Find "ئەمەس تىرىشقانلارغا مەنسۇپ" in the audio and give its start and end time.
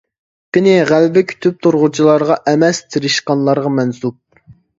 2.53-4.19